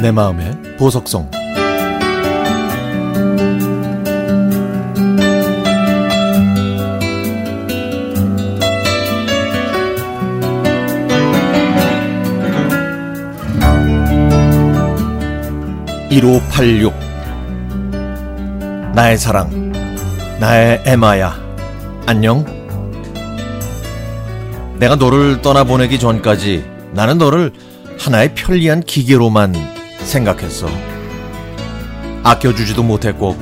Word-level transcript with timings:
내 0.00 0.12
마음의 0.12 0.76
보석성 0.78 1.28
(1586) 16.10 16.94
나의 18.94 19.18
사랑 19.18 19.72
나의 20.38 20.80
에마야. 20.86 21.34
안녕. 22.06 22.44
내가 24.78 24.94
너를 24.94 25.42
떠나보내기 25.42 25.98
전까지 25.98 26.64
나는 26.92 27.18
너를 27.18 27.52
하나의 27.98 28.34
편리한 28.36 28.80
기계로만 28.80 29.77
생각했어. 29.98 30.68
아껴주지도 32.22 32.82
못했고 32.82 33.36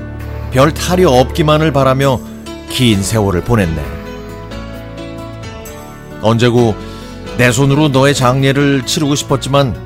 별 0.50 0.72
탈이 0.72 1.04
없기만을 1.04 1.72
바라며 1.72 2.20
긴 2.68 3.02
세월을 3.02 3.42
보냈네. 3.42 3.82
언제고 6.22 6.74
내 7.38 7.52
손으로 7.52 7.88
너의 7.88 8.14
장례를 8.14 8.86
치르고 8.86 9.14
싶었지만 9.14 9.76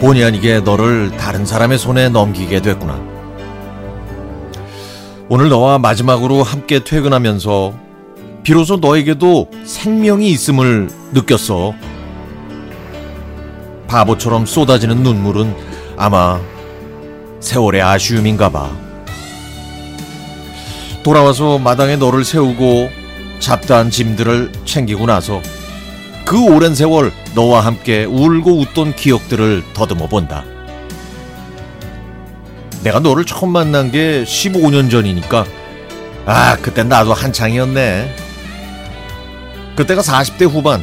본의 0.00 0.24
아니게 0.24 0.60
너를 0.60 1.16
다른 1.16 1.44
사람의 1.44 1.78
손에 1.78 2.08
넘기게 2.08 2.60
됐구나. 2.62 3.00
오늘 5.28 5.48
너와 5.48 5.78
마지막으로 5.78 6.42
함께 6.42 6.84
퇴근하면서 6.84 7.74
비로소 8.42 8.76
너에게도 8.76 9.48
생명이 9.64 10.30
있음을 10.30 10.90
느꼈어. 11.12 11.74
바보처럼 13.92 14.46
쏟아지는 14.46 15.02
눈물은 15.02 15.54
아마 15.98 16.40
세월의 17.40 17.82
아쉬움인가 17.82 18.48
봐. 18.48 18.70
돌아와서 21.02 21.58
마당에 21.58 21.96
너를 21.96 22.24
세우고 22.24 22.88
잡다한 23.38 23.90
짐들을 23.90 24.52
챙기고 24.64 25.04
나서 25.04 25.42
그 26.24 26.42
오랜 26.42 26.74
세월 26.74 27.12
너와 27.34 27.60
함께 27.60 28.04
울고 28.04 28.60
웃던 28.60 28.96
기억들을 28.96 29.62
더듬어 29.74 30.06
본다. 30.06 30.42
내가 32.82 32.98
너를 32.98 33.26
처음 33.26 33.50
만난 33.50 33.92
게 33.92 34.24
15년 34.24 34.90
전이니까 34.90 35.44
아, 36.24 36.56
그때 36.62 36.82
나도 36.82 37.12
한창이었네. 37.12 38.16
그때가 39.76 40.00
40대 40.00 40.48
후반. 40.48 40.82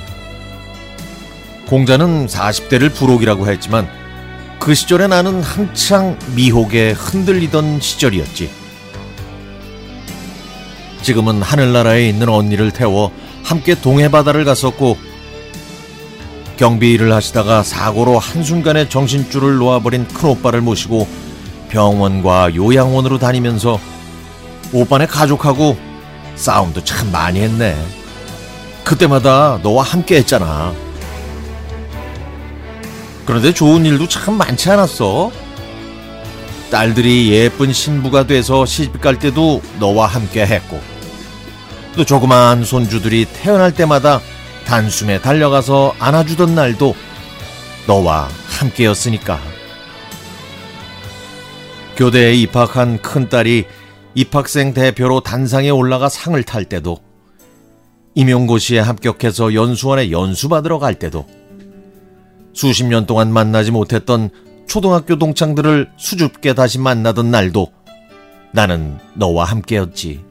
공자는 1.70 2.26
40대를 2.26 2.92
부록이라고 2.92 3.48
했지만 3.48 3.88
그 4.58 4.74
시절에 4.74 5.06
나는 5.06 5.44
한창 5.44 6.18
미혹에 6.36 6.94
흔들리던 6.94 7.80
시절이었지. 7.80 8.50
지금은 11.04 11.44
하늘나라에 11.44 12.10
있는 12.10 12.28
언니를 12.28 12.72
태워 12.72 13.12
함께 13.44 13.80
동해바다를 13.80 14.46
갔었고 14.46 14.98
경비 16.58 16.92
일을 16.94 17.14
하시다가 17.14 17.62
사고로 17.62 18.18
한순간에 18.18 18.90
정신줄을 18.90 19.58
놓아버린 19.58 20.08
큰오빠를 20.08 20.62
모시고 20.62 21.08
병원과 21.70 22.56
요양원으로 22.56 23.20
다니면서 23.20 23.80
오빠네 24.74 25.06
가족하고 25.06 25.78
싸움도 26.36 26.84
참 26.84 27.12
많이 27.12 27.42
했네. 27.42 27.78
그때마다 28.84 29.60
너와 29.62 29.84
함께 29.84 30.18
했잖아. 30.18 30.89
그런데 33.30 33.54
좋은 33.54 33.86
일도 33.86 34.08
참 34.08 34.40
많지 34.40 34.72
않았어. 34.72 35.30
딸들이 36.72 37.30
예쁜 37.30 37.72
신부가 37.72 38.26
돼서 38.26 38.66
시집 38.66 39.00
갈 39.02 39.20
때도 39.20 39.62
너와 39.80 40.08
함께 40.08 40.48
했고, 40.48 40.82
또 41.96 42.04
조그마한 42.04 42.64
손주들이 42.64 43.28
태어날 43.32 43.72
때마다 43.72 44.20
단숨에 44.66 45.22
달려가서 45.22 45.94
안아주던 46.00 46.56
날도 46.56 46.96
너와 47.86 48.30
함께였으니까. 48.48 49.40
교대에 51.98 52.34
입학한 52.34 53.00
큰딸이 53.00 53.66
입학생 54.16 54.74
대표로 54.74 55.20
단상에 55.20 55.70
올라가 55.70 56.10
상을 56.10 56.42
탈 56.42 56.66
때도, 56.66 56.98
임용고시에 58.16 58.80
합격해서 58.80 59.54
연수원에 59.54 60.10
연수받으러 60.10 60.80
갈 60.80 60.96
때도, 60.96 61.28
수십 62.60 62.84
년 62.84 63.06
동안 63.06 63.32
만나지 63.32 63.72
못했던 63.72 64.30
초등학교 64.68 65.18
동창들을 65.18 65.92
수줍게 65.96 66.56
다시 66.56 66.78
만나던 66.78 67.32
날도 67.32 67.72
나는 68.52 69.00
너와 69.14 69.46
함께였지. 69.46 70.26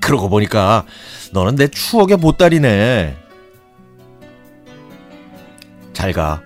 그러고 0.00 0.28
보니까 0.28 0.84
너는 1.30 1.54
내 1.54 1.68
추억의 1.68 2.16
보따리네. 2.16 3.16
잘 5.92 6.12
가. 6.12 6.42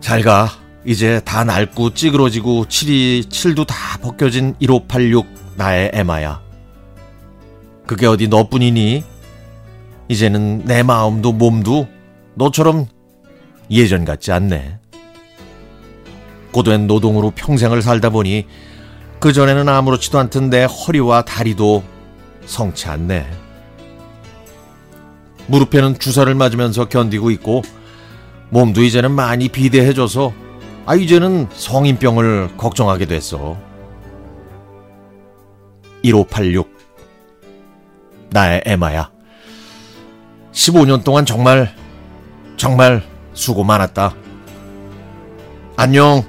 잘 0.00 0.22
가. 0.22 0.48
이제 0.86 1.20
다 1.26 1.44
낡고 1.44 1.92
찌그러지고 1.92 2.68
칠이 2.68 3.26
칠도 3.26 3.66
다 3.66 3.98
벗겨진 4.00 4.54
1586 4.60 5.26
나의 5.56 5.90
에마야. 5.92 6.40
그게 7.86 8.06
어디 8.06 8.28
너뿐이니? 8.28 9.12
이제는 10.08 10.64
내 10.64 10.82
마음도 10.82 11.32
몸도 11.32 11.88
너처럼 12.34 12.86
예전 13.70 14.04
같지 14.04 14.32
않네. 14.32 14.78
고된 16.52 16.86
노동으로 16.86 17.30
평생을 17.30 17.82
살다 17.82 18.10
보니 18.10 18.46
그전에는 19.20 19.68
아무렇지도 19.68 20.18
않던 20.18 20.50
내 20.50 20.64
허리와 20.64 21.22
다리도 21.22 21.82
성치 22.46 22.88
않네. 22.88 23.26
무릎에는 25.46 25.98
주사를 25.98 26.32
맞으면서 26.34 26.88
견디고 26.88 27.30
있고 27.32 27.62
몸도 28.50 28.82
이제는 28.82 29.10
많이 29.10 29.48
비대해져서 29.48 30.32
아 30.86 30.94
이제는 30.94 31.48
성인병을 31.52 32.56
걱정하게 32.56 33.06
됐어. 33.06 33.56
1586 36.02 36.68
나의 38.30 38.62
에마야. 38.66 39.13
15년 40.54 41.02
동안 41.04 41.26
정말 41.26 41.74
정말 42.56 43.02
수고 43.34 43.64
많았다. 43.64 44.14
안녕. 45.76 46.24